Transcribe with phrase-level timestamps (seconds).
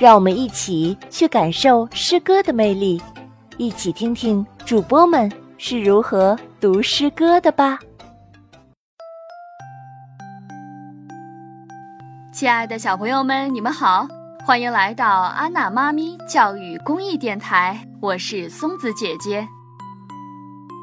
[0.00, 3.02] 让我们一起去感受诗歌的魅力，
[3.58, 7.78] 一起听听主播们是如何读诗歌的吧。
[12.32, 14.08] 亲爱的小朋友们，你们好，
[14.42, 19.46] 欢迎来到安娜妈咪教育公益电台，我是松子姐姐。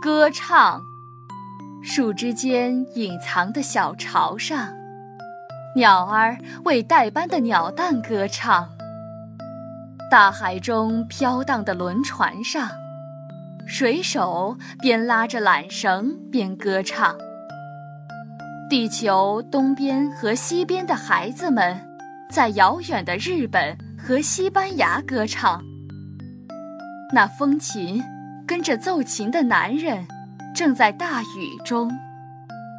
[0.00, 0.80] 歌唱，
[1.82, 4.68] 树枝间隐藏的小巢上。
[5.74, 8.68] 鸟儿为代班的鸟蛋歌唱，
[10.10, 12.68] 大海中飘荡的轮船上，
[13.64, 17.16] 水手边拉着缆绳边歌唱。
[18.68, 21.80] 地球东边和西边的孩子们，
[22.28, 25.62] 在遥远的日本和西班牙歌唱。
[27.14, 28.02] 那风琴
[28.44, 30.04] 跟着奏琴的男人，
[30.52, 31.88] 正在大雨中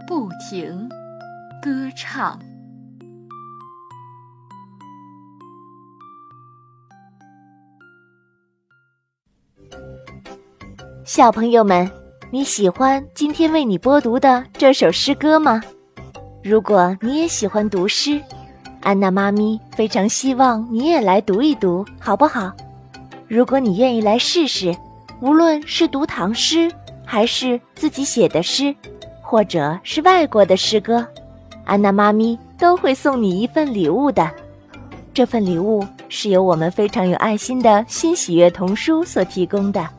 [0.05, 0.89] 不停
[1.61, 2.37] 歌唱。
[11.03, 11.89] 小朋友们，
[12.29, 15.59] 你喜欢今天为你播读的这首诗歌吗？
[16.43, 18.21] 如果你也喜欢读诗，
[18.81, 22.51] 安娜妈咪非常希望你也来读一读，好不好？
[23.27, 24.75] 如果你愿意来试试，
[25.21, 26.71] 无论是读唐诗，
[27.03, 28.73] 还是自己写的诗，
[29.21, 31.05] 或者是外国的诗歌，
[31.65, 34.29] 安娜妈咪都会送你一份礼物的。
[35.15, 39.89] 这份礼物是由我们非常有爱心的新喜悦童书所提供的。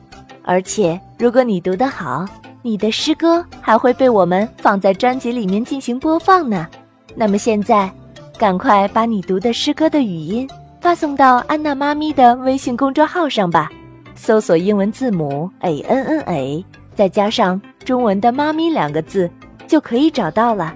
[0.43, 2.25] 而且，如果你读得好，
[2.61, 6.67] 你的诗歌还会被我们放在专辑里面进行播放呢。
[7.15, 7.91] 那么现在，
[8.37, 10.47] 赶快把你读的诗歌的语音
[10.81, 13.69] 发送到安娜妈咪的微信公众号上吧，
[14.15, 19.29] 搜索英文字母 a n n a，再加上中文的“妈咪”两个字，
[19.67, 20.73] 就可以找到了。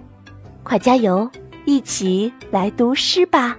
[0.64, 1.30] 快加油，
[1.66, 3.58] 一起来读诗吧！